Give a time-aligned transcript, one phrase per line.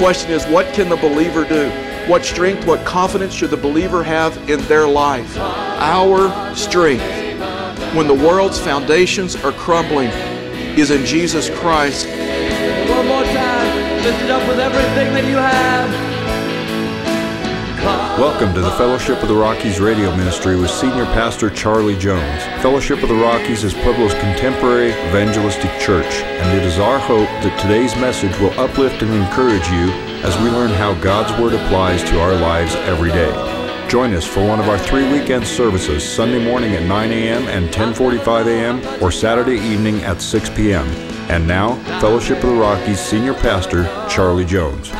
[0.00, 1.68] question is what can the believer do?
[2.10, 5.36] What strength, what confidence should the believer have in their life?
[5.36, 7.04] Our strength,
[7.94, 10.08] when the world's foundations are crumbling,
[10.78, 12.06] is in Jesus Christ.
[12.06, 16.09] One more time, lift it up with everything that you have.
[18.20, 22.42] Welcome to the Fellowship of the Rockies radio ministry with Senior Pastor Charlie Jones.
[22.60, 27.58] Fellowship of the Rockies is Pueblo's contemporary evangelistic church, and it is our hope that
[27.58, 29.88] today's message will uplift and encourage you
[30.22, 33.32] as we learn how God's Word applies to our lives every day.
[33.88, 37.48] Join us for one of our three weekend services, Sunday morning at 9 a.m.
[37.48, 40.86] and 10:45 a.m., or Saturday evening at 6 p.m.
[41.30, 44.92] And now, Fellowship of the Rockies Senior Pastor Charlie Jones.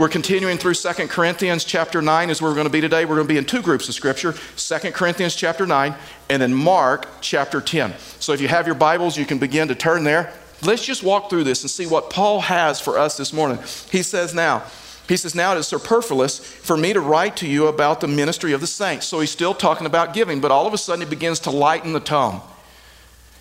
[0.00, 3.04] We're continuing through 2 Corinthians chapter 9 is where we're going to be today.
[3.04, 5.94] We're going to be in two groups of scripture 2 Corinthians chapter 9
[6.30, 7.92] and then Mark chapter 10.
[8.18, 10.32] So if you have your Bibles, you can begin to turn there.
[10.62, 13.58] Let's just walk through this and see what Paul has for us this morning.
[13.90, 14.62] He says, Now,
[15.06, 18.54] he says, Now it is superfluous for me to write to you about the ministry
[18.54, 19.06] of the saints.
[19.06, 21.92] So he's still talking about giving, but all of a sudden he begins to lighten
[21.92, 22.40] the tone.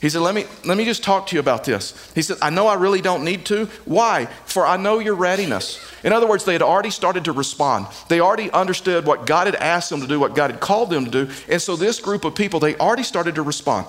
[0.01, 1.93] He said, let me, let me just talk to you about this.
[2.15, 3.65] He said, I know I really don't need to.
[3.83, 4.27] Why?
[4.45, 5.79] For I know your readiness.
[6.03, 7.87] In other words, they had already started to respond.
[8.07, 11.03] They already understood what God had asked them to do, what God had called them
[11.03, 11.31] to do.
[11.49, 13.87] And so this group of people, they already started to respond.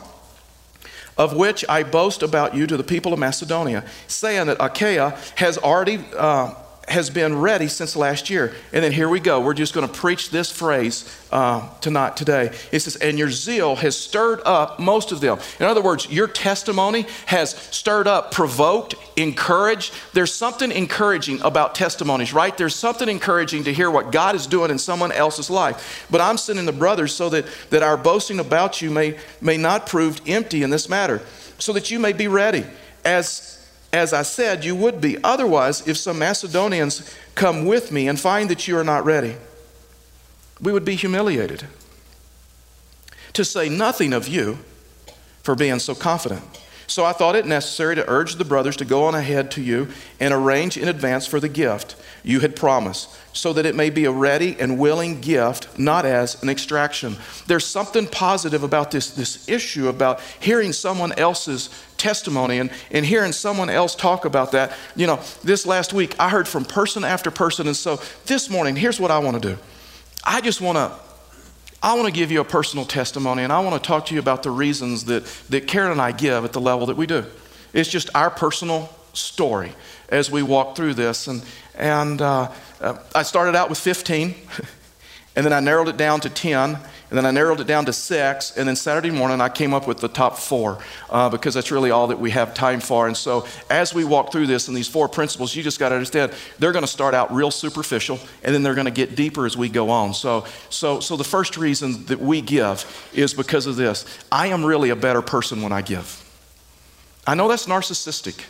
[1.16, 5.58] Of which I boast about you to the people of Macedonia, saying that Achaia has
[5.58, 6.04] already.
[6.16, 6.54] Uh,
[6.90, 8.52] has been ready since last year.
[8.72, 9.40] And then here we go.
[9.40, 12.52] We're just going to preach this phrase uh, tonight, today.
[12.72, 15.38] It says, and your zeal has stirred up most of them.
[15.60, 19.94] In other words, your testimony has stirred up, provoked, encouraged.
[20.12, 22.56] There's something encouraging about testimonies, right?
[22.56, 26.06] There's something encouraging to hear what God is doing in someone else's life.
[26.10, 29.86] But I'm sending the brothers so that, that our boasting about you may, may not
[29.86, 31.20] prove empty in this matter,
[31.58, 32.64] so that you may be ready.
[33.04, 33.59] As
[33.92, 35.18] as I said, you would be.
[35.24, 39.36] Otherwise, if some Macedonians come with me and find that you are not ready,
[40.60, 41.64] we would be humiliated.
[43.32, 44.58] To say nothing of you
[45.42, 46.42] for being so confident.
[46.90, 49.86] So I thought it necessary to urge the brothers to go on ahead to you
[50.18, 54.06] and arrange in advance for the gift you had promised, so that it may be
[54.06, 57.16] a ready and willing gift, not as an extraction.
[57.46, 63.30] There's something positive about this, this issue about hearing someone else's testimony and, and hearing
[63.30, 64.72] someone else talk about that.
[64.96, 68.74] You know, this last week I heard from person after person, and so this morning,
[68.74, 69.58] here's what I want to do.
[70.24, 70.92] I just want to
[71.82, 74.20] I want to give you a personal testimony, and I want to talk to you
[74.20, 77.24] about the reasons that, that Karen and I give at the level that we do.
[77.72, 79.72] It's just our personal story
[80.10, 81.26] as we walk through this.
[81.26, 81.42] And,
[81.74, 82.52] and uh,
[82.82, 84.34] uh, I started out with 15,
[85.36, 86.76] and then I narrowed it down to 10,
[87.10, 88.56] and then I narrowed it down to six.
[88.56, 90.78] And then Saturday morning, I came up with the top four
[91.10, 93.08] uh, because that's really all that we have time for.
[93.08, 95.96] And so, as we walk through this and these four principles, you just got to
[95.96, 99.44] understand they're going to start out real superficial and then they're going to get deeper
[99.44, 100.14] as we go on.
[100.14, 104.64] So, so, so, the first reason that we give is because of this I am
[104.64, 106.24] really a better person when I give.
[107.26, 108.44] I know that's narcissistic,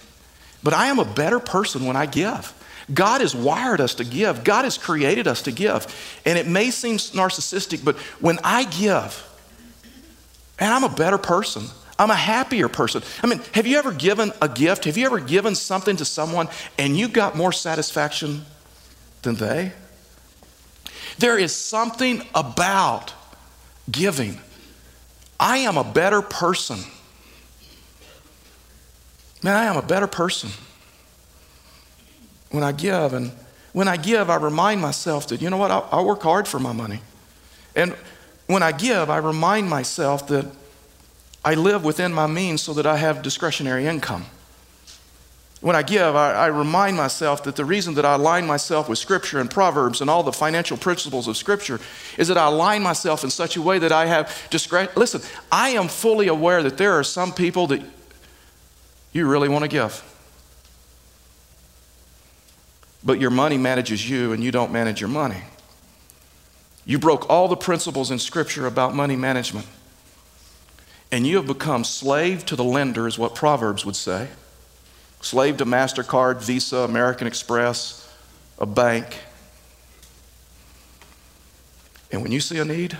[0.63, 2.55] but I am a better person when I give.
[2.93, 5.87] God has wired us to give, God has created us to give.
[6.25, 9.27] And it may seem narcissistic, but when I give,
[10.59, 11.65] and I'm a better person.
[11.99, 13.03] I'm a happier person.
[13.23, 14.85] I mean, have you ever given a gift?
[14.85, 18.47] Have you ever given something to someone and you got more satisfaction
[19.21, 19.73] than they?
[21.19, 23.13] There is something about
[23.91, 24.39] giving.
[25.39, 26.79] I am a better person.
[29.43, 30.51] Man, I am a better person
[32.51, 33.13] when I give.
[33.13, 33.33] And
[33.73, 36.59] when I give, I remind myself that, you know what, I, I work hard for
[36.59, 37.01] my money.
[37.75, 37.95] And
[38.47, 40.47] when I give, I remind myself that
[41.45, 44.27] I live within my means so that I have discretionary income.
[45.61, 48.99] When I give, I, I, remind myself that the reason that I align myself with
[48.99, 51.79] Scripture and Proverbs and all the financial principles of Scripture
[52.17, 54.91] is that I align myself in such a way that I have discretion.
[54.97, 55.21] Listen,
[55.53, 57.83] I am fully aware that there are some people that
[59.13, 60.03] you really want to give
[63.03, 65.43] but your money manages you and you don't manage your money.
[66.85, 69.67] You broke all the principles in Scripture about money management.
[71.13, 74.29] And you have become slave to the lender, is what Proverbs would say.
[75.21, 78.13] Slave to MasterCard, Visa, American Express,
[78.59, 79.19] a bank.
[82.13, 82.97] And when you see a need,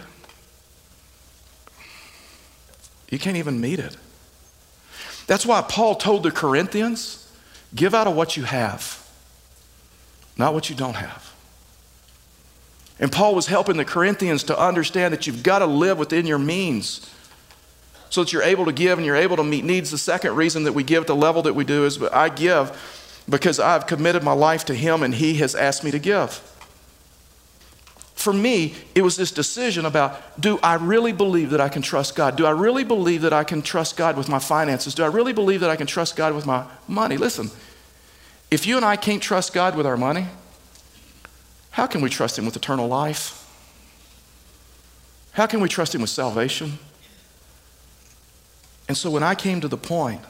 [3.11, 3.97] you can't even meet it.
[5.27, 7.33] That's why Paul told the Corinthians
[7.75, 9.00] give out of what you have
[10.41, 11.33] not what you don't have.
[12.99, 16.39] And Paul was helping the Corinthians to understand that you've got to live within your
[16.39, 17.09] means
[18.11, 19.91] so that you're able to give and you're able to meet needs.
[19.91, 22.77] The second reason that we give at the level that we do is I give
[23.29, 26.43] because I've committed my life to Him and He has asked me to give.
[28.15, 32.17] For me, it was this decision about do I really believe that I can trust
[32.17, 32.37] God?
[32.37, 34.95] Do I really believe that I can trust God with my finances?
[34.95, 37.17] Do I really believe that I can trust God with my money?
[37.17, 37.51] Listen,
[38.51, 40.27] if you and I can't trust God with our money,
[41.71, 43.37] how can we trust Him with eternal life?
[45.33, 46.79] How can we trust Him with salvation?
[48.89, 50.21] And so when I came to the point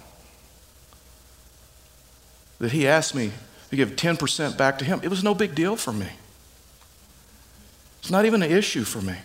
[2.59, 3.33] that He asked me
[3.71, 6.09] to give 10% back to Him, it was no big deal for me.
[8.01, 9.17] It's not even an issue for me.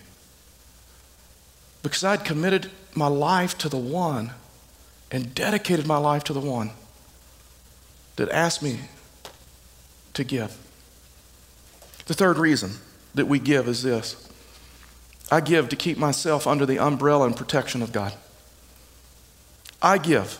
[1.83, 4.31] Because I'd committed my life to the one
[5.11, 6.71] and dedicated my life to the one
[8.15, 8.79] that asked me
[10.13, 10.57] to give.
[12.05, 12.71] The third reason
[13.13, 14.29] that we give is this
[15.31, 18.13] I give to keep myself under the umbrella and protection of God.
[19.81, 20.39] I give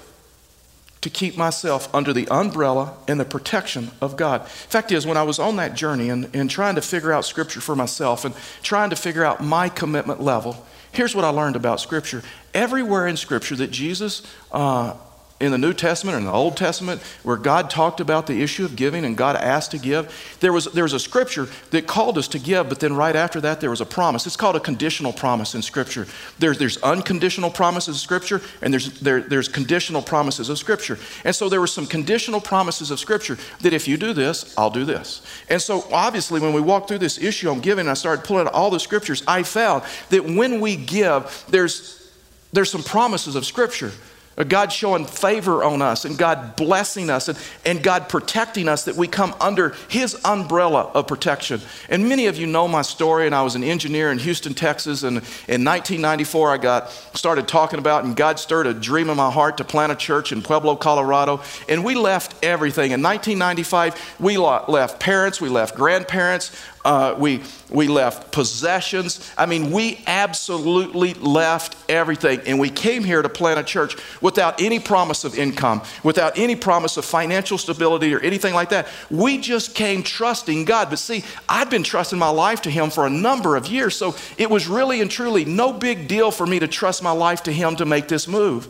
[1.01, 4.47] to keep myself under the umbrella and the protection of God.
[4.47, 7.61] Fact is, when I was on that journey and, and trying to figure out Scripture
[7.61, 8.33] for myself and
[8.63, 12.23] trying to figure out my commitment level, here's what I learned about Scripture.
[12.55, 14.95] Everywhere in Scripture that Jesus uh,
[15.41, 18.77] in the New Testament in the Old Testament where God talked about the issue of
[18.77, 22.29] giving and God asked to give, there was, there was a scripture that called us
[22.29, 24.25] to give, but then right after that, there was a promise.
[24.25, 26.07] It's called a conditional promise in Scripture.
[26.39, 30.97] There's, there's unconditional promises of Scripture, and there's, there, there's conditional promises of Scripture.
[31.25, 34.69] And so there were some conditional promises of Scripture that if you do this, I'll
[34.69, 35.21] do this.
[35.49, 38.53] And so obviously, when we walked through this issue on giving, I started pulling out
[38.53, 42.09] all the Scriptures, I found that when we give, there's,
[42.53, 43.91] there's some promises of Scripture
[44.37, 48.85] Uh, God showing favor on us and God blessing us and, and God protecting us
[48.85, 51.61] that we come under His umbrella of protection.
[51.89, 55.03] And many of you know my story, and I was an engineer in Houston, Texas.
[55.03, 55.17] And
[55.47, 59.57] in 1994, I got started talking about, and God stirred a dream in my heart
[59.57, 61.41] to plant a church in Pueblo, Colorado.
[61.69, 62.91] And we left everything.
[62.91, 66.51] In 1995, we left parents, we left grandparents,
[66.85, 67.41] uh, we,
[67.71, 69.31] we left possessions.
[69.37, 72.41] I mean, we absolutely left everything.
[72.45, 76.55] And we came here to plant a church without any promise of income, without any
[76.55, 78.87] promise of financial stability or anything like that.
[79.09, 80.91] We just came trusting God.
[80.91, 83.95] But see, I'd been trusting my life to Him for a number of years.
[83.95, 87.41] So it was really and truly no big deal for me to trust my life
[87.43, 88.67] to Him to make this move.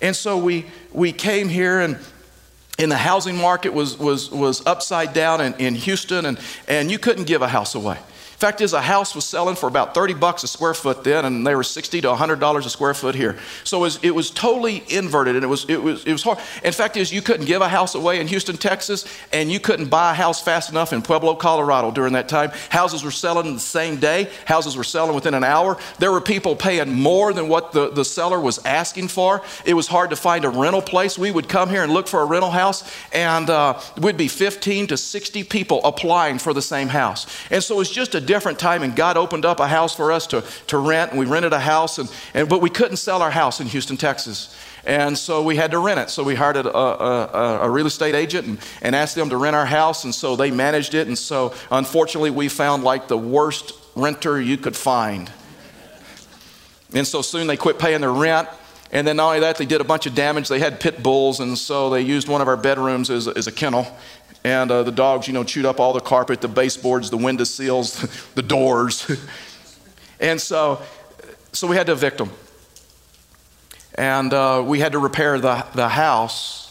[0.00, 1.98] And so we, we came here and
[2.78, 6.38] and the housing market was, was, was upside down in, in Houston, and,
[6.68, 7.98] and you couldn't give a house away.
[8.38, 11.44] Fact is, a house was selling for about 30 bucks a square foot then, and
[11.44, 13.36] they were 60 to 100 dollars a square foot here.
[13.64, 16.38] So it was, it was totally inverted, and it was, it, was, it was hard.
[16.62, 19.86] In fact, is you couldn't give a house away in Houston, Texas, and you couldn't
[19.90, 22.52] buy a house fast enough in Pueblo, Colorado during that time.
[22.68, 24.30] Houses were selling the same day.
[24.44, 25.76] Houses were selling within an hour.
[25.98, 29.42] There were people paying more than what the, the seller was asking for.
[29.64, 31.18] It was hard to find a rental place.
[31.18, 34.86] We would come here and look for a rental house, and uh, we'd be 15
[34.86, 37.26] to 60 people applying for the same house.
[37.50, 40.12] And so it was just a different time, and God opened up a house for
[40.12, 43.22] us to, to rent, and we rented a house, and, and, but we couldn't sell
[43.22, 44.54] our house in Houston, Texas.
[44.84, 46.10] And so we had to rent it.
[46.10, 49.56] So we hired a, a, a, real estate agent and, and asked them to rent
[49.56, 51.08] our house, and so they managed it.
[51.08, 55.30] And so unfortunately, we found like the worst renter you could find.
[56.94, 58.48] And so soon they quit paying their rent.
[58.90, 60.48] And then not only that, they did a bunch of damage.
[60.48, 63.52] They had pit bulls, and so they used one of our bedrooms as, as a
[63.52, 63.86] kennel.
[64.44, 67.44] And uh, the dogs, you know, chewed up all the carpet, the baseboards, the window
[67.44, 68.00] seals,
[68.34, 69.10] the doors.
[70.20, 70.80] and so,
[71.52, 72.30] so we had to evict them.
[73.94, 76.64] And uh, we had to repair the, the house.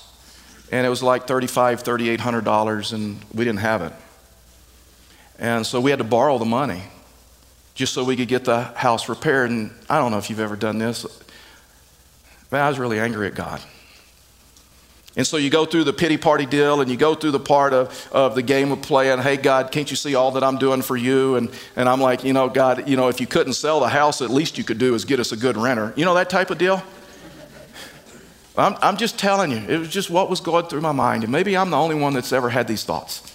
[0.72, 1.84] And it was like $3,500,
[2.18, 3.94] $3,800, and we didn't have it.
[5.38, 6.84] And so we had to borrow the money
[7.76, 9.52] just so we could get the house repaired.
[9.52, 11.06] And I don't know if you've ever done this,
[12.50, 13.62] but I was really angry at God.
[15.16, 17.74] And so you go through the pity party deal and you go through the part
[17.74, 20.84] of, of the game of playing, hey, God, can't you see all that I'm doing
[20.84, 21.38] for you?
[21.38, 24.22] And, and I'm like, you know, God, you know, if you couldn't sell the house,
[24.22, 25.92] at least you could do is get us a good renter.
[25.96, 26.84] You know that type of deal?
[28.56, 31.24] I'm, I'm just telling you, it was just what was going through my mind.
[31.24, 33.34] And maybe I'm the only one that's ever had these thoughts.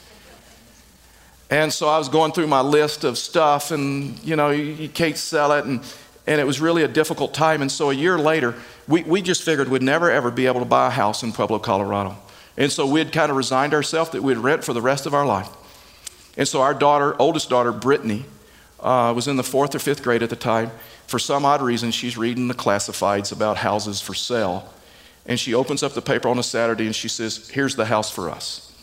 [1.50, 4.88] And so I was going through my list of stuff, and, you know, you, you
[4.88, 5.64] can't sell it.
[5.64, 5.80] And,
[6.26, 7.60] and it was really a difficult time.
[7.60, 8.54] And so a year later,
[8.92, 11.58] we, we just figured we'd never ever be able to buy a house in Pueblo,
[11.58, 12.14] Colorado.
[12.58, 15.24] And so we'd kind of resigned ourselves that we'd rent for the rest of our
[15.24, 15.48] life.
[16.36, 18.26] And so our daughter, oldest daughter, Brittany,
[18.80, 20.70] uh, was in the fourth or fifth grade at the time.
[21.06, 24.70] For some odd reason, she's reading the classifieds about houses for sale.
[25.24, 28.10] And she opens up the paper on a Saturday and she says, Here's the house
[28.10, 28.76] for us.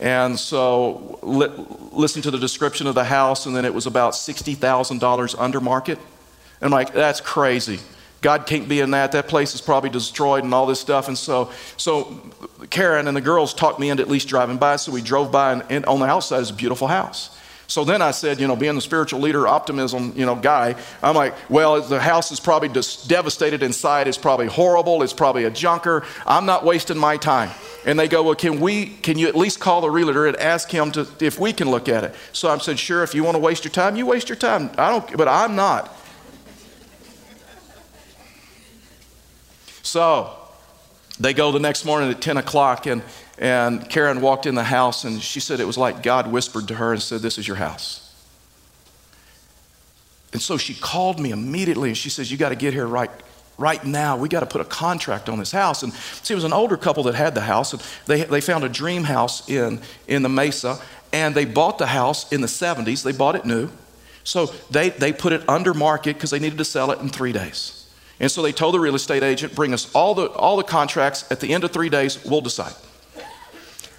[0.00, 1.52] And so, li-
[1.92, 5.98] listen to the description of the house, and then it was about $60,000 under market.
[5.98, 7.78] And I'm like, That's crazy.
[8.20, 9.12] God can't be in that.
[9.12, 11.08] That place is probably destroyed and all this stuff.
[11.08, 12.20] And so, so
[12.68, 14.76] Karen and the girls talked me into at least driving by.
[14.76, 17.36] So we drove by, and, and on the outside is a beautiful house.
[17.70, 20.74] So then I said, you know, being the spiritual leader, optimism, you know, guy,
[21.04, 24.08] I'm like, well, the house is probably just devastated inside.
[24.08, 25.04] It's probably horrible.
[25.04, 26.04] It's probably a junker.
[26.26, 27.50] I'm not wasting my time.
[27.86, 30.68] And they go, well, can we, can you at least call the realtor and ask
[30.68, 32.16] him to, if we can look at it?
[32.32, 34.70] So I said, sure, if you want to waste your time, you waste your time.
[34.76, 35.96] I don't, but I'm not.
[39.82, 40.36] So
[41.18, 43.02] they go the next morning at 10 o'clock and
[43.40, 46.74] and Karen walked in the house and she said it was like God whispered to
[46.74, 48.06] her and said, This is your house.
[50.34, 53.10] And so she called me immediately and she says, You got to get here right,
[53.56, 54.18] right now.
[54.18, 55.82] We got to put a contract on this house.
[55.82, 57.72] And see, it was an older couple that had the house.
[57.72, 60.78] And they, they found a dream house in, in the Mesa
[61.10, 63.02] and they bought the house in the 70s.
[63.02, 63.70] They bought it new.
[64.22, 67.32] So they, they put it under market because they needed to sell it in three
[67.32, 67.79] days.
[68.20, 71.24] And so they told the real estate agent, bring us all the, all the contracts.
[71.30, 72.74] At the end of three days, we'll decide.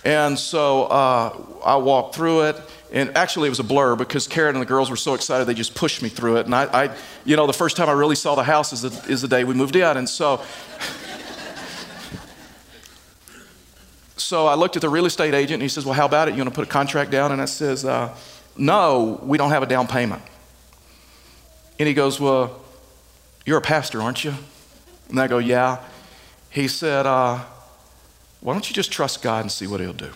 [0.05, 1.35] And so uh,
[1.65, 2.61] I walked through it.
[2.93, 5.53] And actually, it was a blur because Karen and the girls were so excited they
[5.53, 6.45] just pushed me through it.
[6.45, 9.11] And I, I you know, the first time I really saw the house is the,
[9.11, 9.97] is the day we moved in.
[9.97, 10.41] And so,
[14.17, 16.31] so I looked at the real estate agent and he says, Well, how about it?
[16.31, 17.31] You want to put a contract down?
[17.31, 18.13] And I says, uh,
[18.57, 20.21] No, we don't have a down payment.
[21.79, 22.60] And he goes, Well,
[23.45, 24.33] you're a pastor, aren't you?
[25.09, 25.79] And I go, Yeah.
[26.49, 27.39] He said, uh,
[28.41, 30.11] why don't you just trust God and see what He'll do?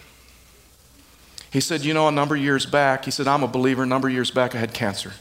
[1.52, 3.84] He said, You know, a number of years back, he said, I'm a believer.
[3.84, 5.14] A number of years back, I had cancer.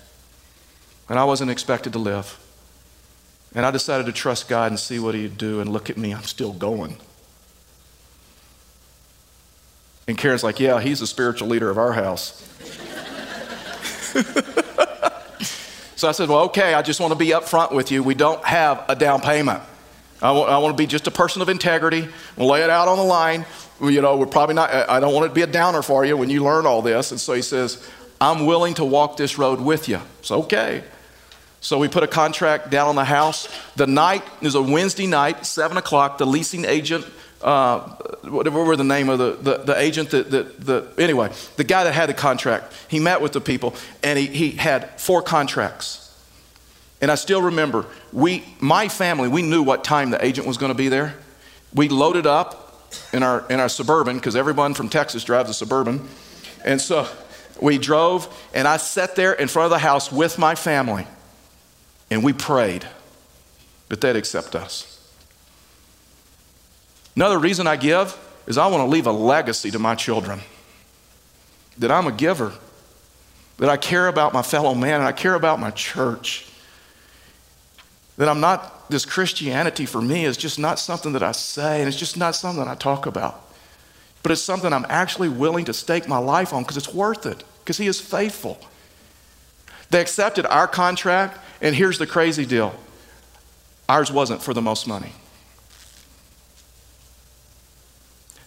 [1.09, 2.41] And I wasn't expected to live.
[3.55, 5.61] And I decided to trust God and see what He'd do.
[5.61, 6.97] And look at me, I'm still going.
[10.09, 12.43] And Karen's like, Yeah, he's the spiritual leader of our house.
[15.97, 18.03] so I said, Well, okay, I just want to be upfront with you.
[18.03, 19.63] We don't have a down payment.
[20.23, 22.09] I want, I want to be just a person of integrity.
[22.37, 23.45] We'll lay it out on the line.
[23.81, 26.17] You know, we're probably not, I don't want it to be a downer for you
[26.17, 27.11] when you learn all this.
[27.11, 27.87] And so he says,
[28.21, 30.01] I'm willing to walk this road with you.
[30.21, 30.85] It's okay.
[31.61, 33.49] So we put a contract down on the house.
[33.77, 36.19] The night is a Wednesday night, 7 o'clock.
[36.19, 37.07] The leasing agent,
[37.45, 37.81] uh,
[38.25, 41.85] whatever were the name of the, the, the agent that, that, the, anyway, the guy
[41.85, 46.01] that had the contract, he met with the people and he, he had four contracts.
[47.01, 50.73] And I still remember, we, my family, we knew what time the agent was going
[50.73, 51.15] to be there.
[51.75, 56.09] We loaded up in our, in our suburban, because everyone from Texas drives a suburban.
[56.65, 57.07] And so
[57.61, 61.07] we drove, and I sat there in front of the house with my family,
[62.11, 62.87] and we prayed
[63.89, 64.94] that they'd accept us.
[67.17, 70.41] Another reason I give is I want to leave a legacy to my children
[71.79, 72.53] that I'm a giver,
[73.59, 76.47] that I care about my fellow man, and I care about my church.
[78.17, 81.89] That I'm not, this Christianity for me is just not something that I say, and
[81.89, 83.41] it's just not something that I talk about.
[84.23, 87.43] But it's something I'm actually willing to stake my life on because it's worth it,
[87.61, 88.59] because He is faithful.
[89.91, 92.75] They accepted our contract, and here's the crazy deal
[93.89, 95.13] ours wasn't for the most money.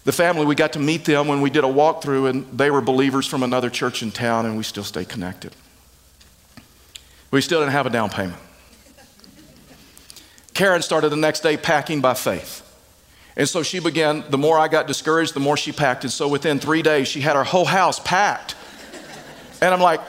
[0.07, 2.79] The family, we got to meet them when we did a walkthrough, and they were
[2.79, 5.53] believers from another church in town, and we still stayed connected.
[7.29, 8.39] We still didn't have a down payment.
[10.53, 12.63] Karen started the next day packing by faith.
[13.35, 16.05] And so she began, the more I got discouraged, the more she packed.
[16.05, 18.55] And so within three days, she had her whole house packed.
[19.61, 19.99] And I'm like,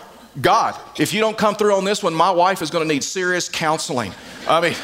[0.40, 3.02] God, if you don't come through on this one, my wife is going to need
[3.02, 4.12] serious counseling.
[4.48, 4.76] I mean,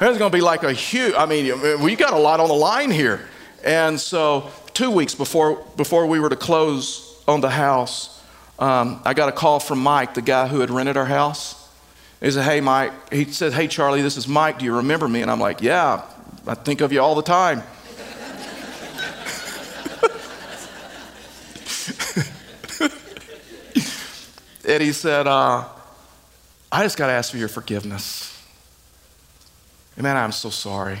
[0.00, 2.54] there's going to be like a huge, I mean, we got a lot on the
[2.54, 3.20] line here.
[3.64, 8.22] And so, two weeks before, before we were to close on the house,
[8.58, 11.68] um, I got a call from Mike, the guy who had rented our house.
[12.20, 13.12] He said, Hey, Mike.
[13.12, 14.58] He said, Hey, Charlie, this is Mike.
[14.58, 15.22] Do you remember me?
[15.22, 16.02] And I'm like, Yeah,
[16.46, 17.62] I think of you all the time.
[24.68, 25.64] and he said, uh,
[26.70, 28.34] I just got to ask for your forgiveness.
[29.96, 30.98] And man, I'm so sorry.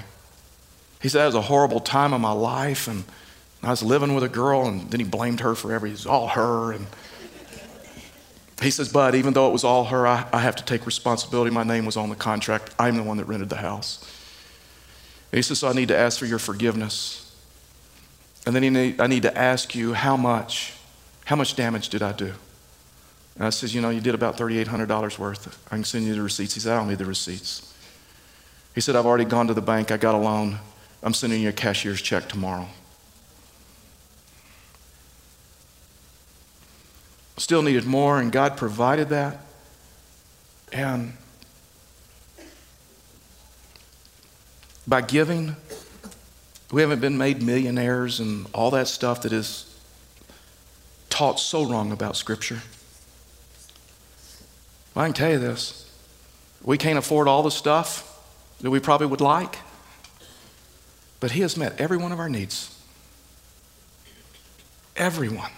[1.00, 3.04] He said, It was a horrible time of my life, and
[3.62, 5.94] I was living with a girl, and then he blamed her for everything.
[5.94, 6.72] It was all her.
[6.72, 6.86] And
[8.62, 11.50] he says, But even though it was all her, I, I have to take responsibility.
[11.50, 12.74] My name was on the contract.
[12.78, 14.02] I'm the one that rented the house.
[15.30, 17.24] And he says, So I need to ask for your forgiveness.
[18.46, 20.74] And then need, I need to ask you how much,
[21.26, 22.32] how much damage did I do?
[23.36, 25.66] And I says, You know, you did about $3,800 worth.
[25.66, 26.54] I can send you the receipts.
[26.54, 27.74] He said, I don't need the receipts.
[28.74, 29.90] He said, I've already gone to the bank.
[29.90, 30.58] I got a loan.
[31.02, 32.68] I'm sending you a cashier's check tomorrow.
[37.36, 39.38] still needed more, and God provided that.
[40.72, 41.14] And
[44.88, 45.54] by giving.
[46.72, 49.64] We haven't been made millionaires and all that stuff that is
[51.08, 52.60] taught so wrong about Scripture.
[54.96, 55.90] I can tell you this
[56.62, 58.04] we can't afford all the stuff
[58.60, 59.56] that we probably would like,
[61.20, 62.74] but He has met every one of our needs.
[64.96, 65.50] Everyone.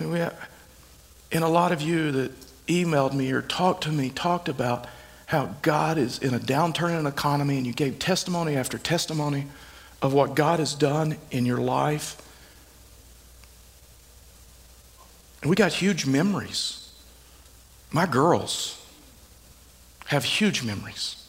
[0.00, 2.32] And a lot of you that
[2.66, 4.86] emailed me or talked to me talked about
[5.26, 9.46] how God is in a downturn in an economy, and you gave testimony after testimony
[10.02, 12.20] of what God has done in your life.
[15.42, 16.92] And we got huge memories.
[17.92, 18.84] My girls
[20.06, 21.19] have huge memories.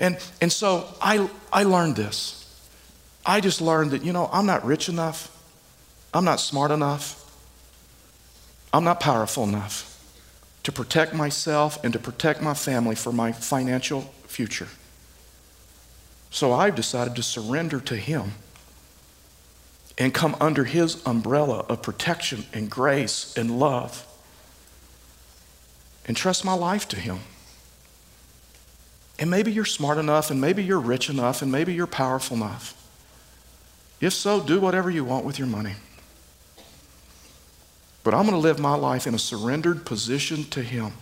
[0.00, 2.38] And, and so I, I learned this.
[3.24, 5.28] I just learned that, you know, I'm not rich enough.
[6.12, 7.18] I'm not smart enough.
[8.72, 9.88] I'm not powerful enough
[10.62, 14.68] to protect myself and to protect my family for my financial future.
[16.30, 18.32] So I've decided to surrender to Him
[19.98, 24.06] and come under His umbrella of protection and grace and love
[26.06, 27.20] and trust my life to Him.
[29.22, 32.74] And maybe you're smart enough, and maybe you're rich enough, and maybe you're powerful enough.
[34.00, 35.74] If so, do whatever you want with your money.
[38.02, 40.94] But I'm going to live my life in a surrendered position to Him.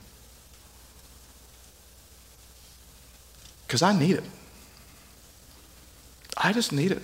[3.67, 4.25] Because I need it.
[6.37, 7.03] I just need it.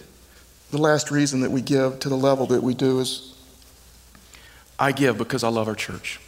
[0.71, 3.35] The last reason that we give to the level that we do is
[4.79, 6.21] I give because I love our church.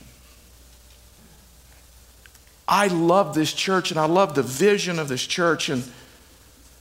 [2.68, 5.70] I love this church and I love the vision of this church.
[5.70, 5.82] And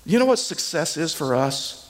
[0.05, 1.85] you know what success is for us?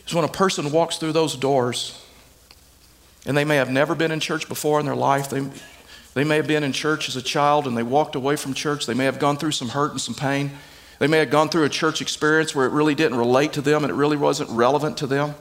[0.00, 2.04] It's when a person walks through those doors
[3.24, 5.30] and they may have never been in church before in their life.
[5.30, 5.48] They,
[6.12, 8.84] they may have been in church as a child and they walked away from church.
[8.84, 10.50] They may have gone through some hurt and some pain.
[10.98, 13.82] They may have gone through a church experience where it really didn't relate to them
[13.82, 15.34] and it really wasn't relevant to them.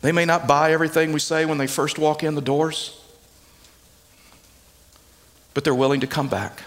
[0.00, 2.99] They may not buy everything we say when they first walk in the doors,
[5.54, 6.62] but they're willing to come back.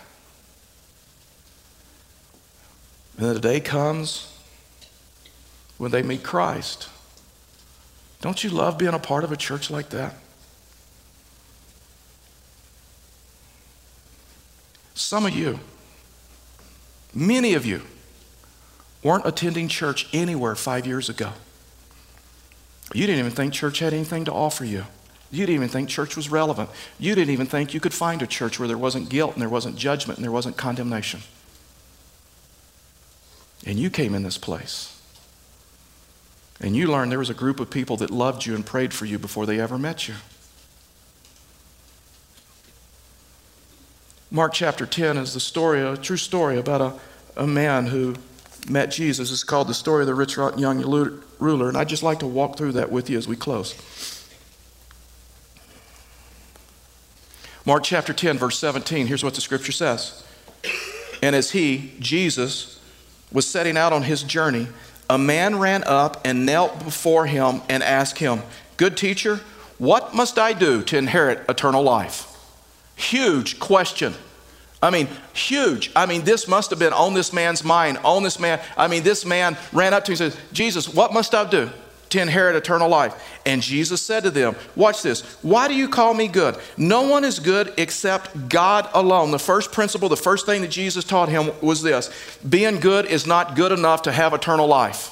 [3.17, 4.35] And then the day comes
[5.77, 6.89] when they meet Christ.
[8.21, 10.15] Don't you love being a part of a church like that?
[14.95, 15.59] Some of you,
[17.13, 17.81] many of you,
[19.03, 21.33] weren't attending church anywhere five years ago.
[22.93, 24.85] You didn't even think church had anything to offer you.
[25.33, 26.69] You didn't even think church was relevant.
[26.99, 29.49] You didn't even think you could find a church where there wasn't guilt and there
[29.49, 31.21] wasn't judgment and there wasn't condemnation.
[33.65, 35.01] And you came in this place.
[36.61, 39.05] And you learned there was a group of people that loved you and prayed for
[39.05, 40.13] you before they ever met you.
[44.29, 48.15] Mark chapter 10 is the story, a true story about a, a man who
[48.69, 49.31] met Jesus.
[49.31, 50.79] It's called the story of the rich young
[51.39, 51.69] ruler.
[51.69, 53.73] And I'd just like to walk through that with you as we close.
[57.65, 60.23] Mark chapter 10, verse 17, here's what the scripture says.
[61.21, 62.81] And as he, Jesus,
[63.31, 64.67] was setting out on his journey,
[65.09, 68.41] a man ran up and knelt before him and asked him,
[68.75, 69.37] Good teacher,
[69.77, 72.29] what must I do to inherit eternal life?
[72.95, 74.13] Huge question.
[74.81, 75.89] I mean, huge.
[75.95, 78.59] I mean, this must have been on this man's mind, on this man.
[78.75, 81.69] I mean, this man ran up to him and says, Jesus, what must I do?
[82.13, 83.39] To inherit eternal life.
[83.45, 85.21] And Jesus said to them, Watch this.
[85.43, 86.57] Why do you call me good?
[86.77, 89.31] No one is good except God alone.
[89.31, 92.09] The first principle, the first thing that Jesus taught him was this
[92.47, 95.09] being good is not good enough to have eternal life.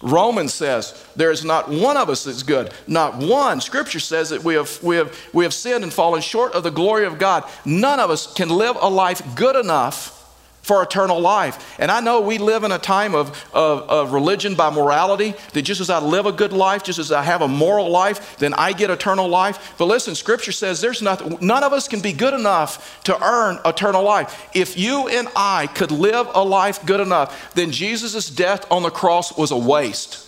[0.00, 2.72] Romans says there is not one of us that's good.
[2.86, 3.60] Not one.
[3.60, 6.70] Scripture says that we have, we, have, we have sinned and fallen short of the
[6.70, 7.44] glory of God.
[7.64, 10.17] None of us can live a life good enough
[10.62, 11.76] for eternal life.
[11.78, 15.62] And I know we live in a time of, of, of, religion by morality, that
[15.62, 18.52] just as I live a good life, just as I have a moral life, then
[18.54, 19.74] I get eternal life.
[19.78, 23.58] But listen, Scripture says there's nothing, none of us can be good enough to earn
[23.64, 24.48] eternal life.
[24.54, 28.90] If you and I could live a life good enough, then Jesus' death on the
[28.90, 30.24] cross was a waste.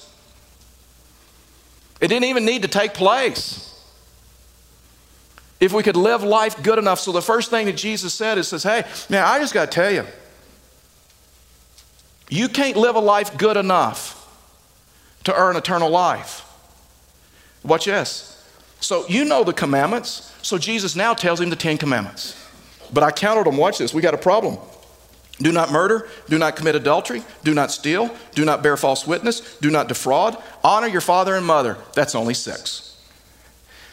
[2.01, 3.70] It didn't even need to take place
[5.61, 7.01] if we could live life good enough.
[7.01, 9.75] So the first thing that Jesus said is says, "Hey, now I just got to
[9.75, 10.07] tell you,
[12.29, 14.17] you can't live a life good enough
[15.25, 16.47] to earn eternal life.
[17.63, 18.43] Watch this.
[18.81, 20.35] So you know the commandments.
[20.43, 22.37] So Jesus now tells him the Ten Commandments.
[22.93, 23.57] But I counted them.
[23.57, 23.93] Watch this.
[23.93, 24.59] We got a problem.
[25.43, 29.57] Do not murder, do not commit adultery, do not steal, do not bear false witness,
[29.57, 31.79] do not defraud, honor your father and mother.
[31.95, 32.99] That's only six.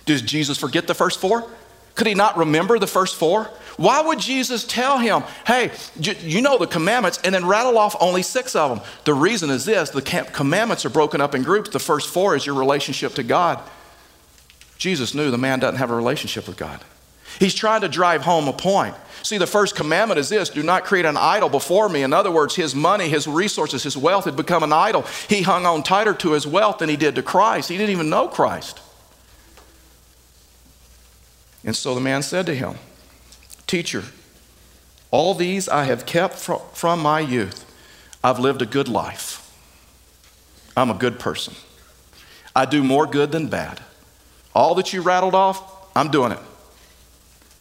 [0.05, 1.49] Does Jesus forget the first four?
[1.97, 3.49] Could he not remember the first four?
[3.75, 8.21] Why would Jesus tell him, hey, you know the commandments, and then rattle off only
[8.21, 8.87] six of them?
[9.03, 11.71] The reason is this the commandments are broken up in groups.
[11.71, 13.59] The first four is your relationship to God.
[14.77, 16.79] Jesus knew the man doesn't have a relationship with God.
[17.39, 18.95] He's trying to drive home a point.
[19.23, 22.03] See, the first commandment is this do not create an idol before me.
[22.03, 25.03] In other words, his money, his resources, his wealth had become an idol.
[25.27, 27.69] He hung on tighter to his wealth than he did to Christ.
[27.69, 28.81] He didn't even know Christ.
[31.67, 32.75] And so the man said to him,
[33.67, 34.03] Teacher,
[35.11, 37.65] all these I have kept from my youth.
[38.23, 39.43] I've lived a good life.
[40.77, 41.53] I'm a good person.
[42.55, 43.81] I do more good than bad.
[44.55, 45.61] All that you rattled off,
[45.93, 46.39] I'm doing it.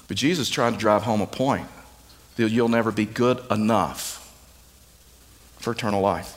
[0.07, 1.67] But Jesus trying to drive home a point
[2.37, 4.23] that you'll never be good enough
[5.59, 6.35] for eternal life.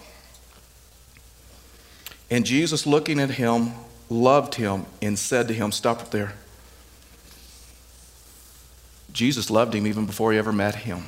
[2.31, 3.73] And Jesus, looking at him,
[4.09, 6.33] loved him and said to him, Stop there.
[9.13, 11.03] Jesus loved him even before he ever met him.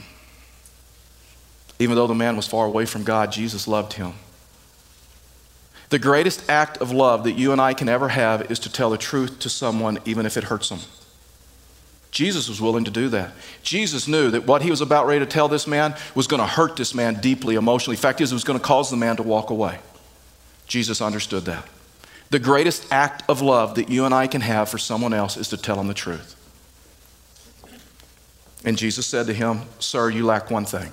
[1.79, 4.13] Even though the man was far away from God, Jesus loved him.
[5.89, 8.89] The greatest act of love that you and I can ever have is to tell
[8.89, 10.79] the truth to someone, even if it hurts them.
[12.11, 13.31] Jesus was willing to do that.
[13.63, 16.47] Jesus knew that what he was about ready to tell this man was going to
[16.47, 17.95] hurt this man deeply emotionally.
[17.95, 19.79] In fact it was going to cause the man to walk away.
[20.67, 21.67] Jesus understood that.
[22.29, 25.49] The greatest act of love that you and I can have for someone else is
[25.49, 26.35] to tell them the truth.
[28.63, 30.91] And Jesus said to him, Sir, you lack one thing.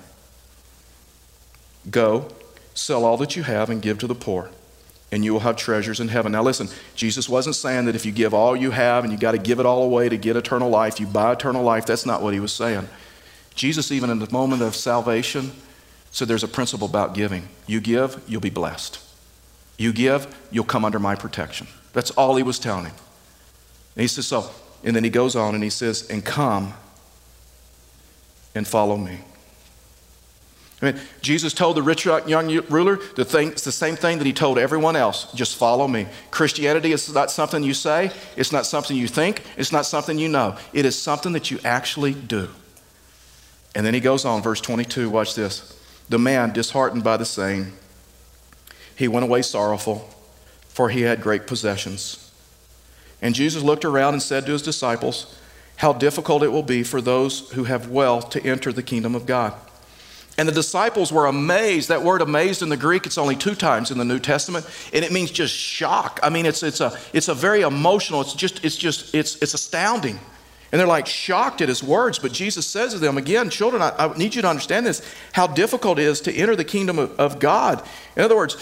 [1.89, 2.27] Go,
[2.73, 4.49] sell all that you have, and give to the poor
[5.11, 6.31] and you will have treasures in heaven.
[6.31, 9.31] Now, listen, Jesus wasn't saying that if you give all you have and you got
[9.31, 11.85] to give it all away to get eternal life, you buy eternal life.
[11.85, 12.87] That's not what he was saying.
[13.55, 15.51] Jesus, even in the moment of salvation,
[16.11, 17.49] said there's a principle about giving.
[17.65, 18.99] You give, you'll be blessed.
[19.77, 21.67] You give, you'll come under my protection.
[21.93, 22.95] That's all he was telling him.
[23.95, 24.51] And he says, so,
[24.83, 26.73] and then he goes on and he says, and come
[28.59, 29.17] and follow me.
[30.81, 34.27] I mean, Jesus told the rich young ruler the, thing, it's the same thing that
[34.27, 36.07] he told everyone else just follow me.
[36.29, 40.27] Christianity is not something you say, it's not something you think, it's not something you
[40.27, 40.57] know.
[40.73, 42.49] It is something that you actually do.
[43.75, 45.81] And then he goes on, verse 22, watch this.
[46.09, 47.71] The man, disheartened by the saying,
[48.93, 50.09] he went away sorrowful,
[50.67, 52.29] for he had great possessions.
[53.21, 55.38] And Jesus looked around and said to his disciples,
[55.79, 59.25] How difficult it will be for those who have wealth to enter the kingdom of
[59.25, 59.53] God.
[60.37, 61.87] And the disciples were amazed.
[61.87, 65.05] That word amazed in the Greek, it's only two times in the New Testament, and
[65.05, 66.19] it means just shock.
[66.21, 69.53] I mean, it's, it's, a, it's a very emotional, it's just, it's just, it's, it's
[69.53, 70.19] astounding.
[70.71, 72.19] And they're like shocked at his words.
[72.19, 75.47] But Jesus says to them, again, children, I, I need you to understand this, how
[75.47, 77.81] difficult it is to enter the kingdom of, of God.
[78.17, 78.55] In other words,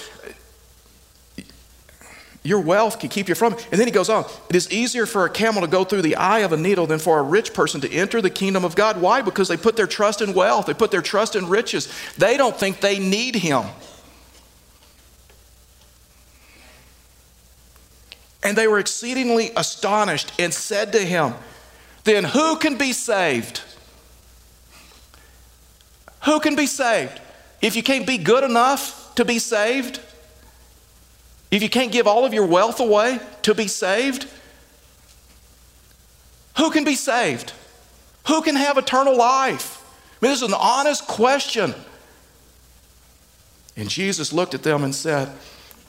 [2.48, 3.68] your wealth can keep you from it.
[3.72, 6.16] And then he goes on, it is easier for a camel to go through the
[6.16, 9.02] eye of a needle than for a rich person to enter the kingdom of God.
[9.02, 9.22] Why?
[9.22, 11.92] Because they put their trust in wealth, they put their trust in riches.
[12.18, 13.66] They don't think they need him.
[18.44, 21.34] And they were exceedingly astonished and said to him,
[22.06, 23.62] Then who can be saved?
[26.24, 27.20] Who can be saved?
[27.62, 30.00] If you can't be good enough to be saved,
[31.52, 34.28] if you can't give all of your wealth away to be saved,
[36.58, 37.54] who can be saved?
[38.28, 39.84] Who can have eternal life?
[40.22, 41.74] I mean, this is an honest question.
[43.78, 45.30] And Jesus looked at them and said,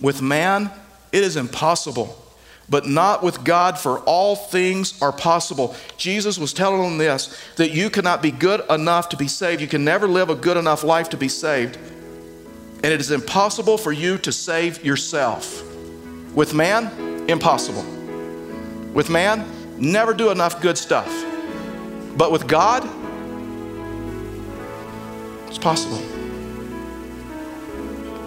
[0.01, 0.71] With man,
[1.11, 2.23] it is impossible,
[2.69, 5.75] but not with God, for all things are possible.
[5.97, 9.61] Jesus was telling them this that you cannot be good enough to be saved.
[9.61, 11.79] You can never live a good enough life to be saved
[12.83, 15.65] and it is impossible for you to save yourself.
[16.35, 17.83] With man, impossible.
[18.93, 19.45] With man,
[19.77, 21.09] never do enough good stuff.
[22.17, 22.89] But with God,
[25.49, 25.99] it's possible.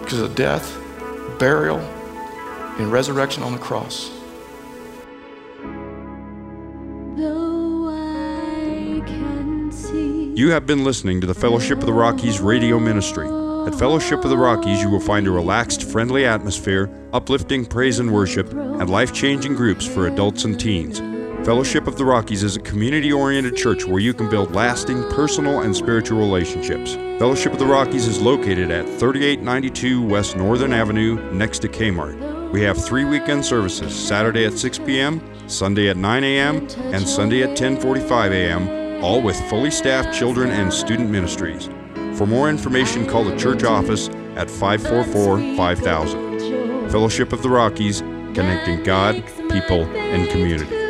[0.02, 0.76] Because of death,
[1.38, 1.78] burial,
[2.78, 4.10] and resurrection on the cross.
[10.34, 13.41] You have been listening to the Fellowship of the Rockies radio ministry.
[13.66, 18.12] At Fellowship of the Rockies, you will find a relaxed, friendly atmosphere, uplifting praise and
[18.12, 20.98] worship, and life changing groups for adults and teens.
[21.46, 25.60] Fellowship of the Rockies is a community oriented church where you can build lasting personal
[25.60, 26.94] and spiritual relationships.
[27.20, 32.50] Fellowship of the Rockies is located at 3892 West Northern Avenue next to Kmart.
[32.50, 37.44] We have three weekend services Saturday at 6 p.m., Sunday at 9 a.m., and Sunday
[37.44, 41.68] at 10:45 a.m., all with fully staffed children and student ministries.
[42.22, 46.88] For more information, call the church office at 544 5000.
[46.88, 48.00] Fellowship of the Rockies,
[48.32, 50.81] connecting God, people, and community.